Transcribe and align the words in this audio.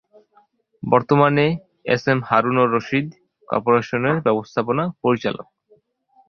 বর্তমানে 0.83 1.45
এসএম 1.85 2.19
হারুন-অর-রশিদ 2.29 3.07
কর্পোরেশনের 3.49 4.17
ব্যবস্থাপনা 4.25 4.83
পরিচালক। 5.03 5.47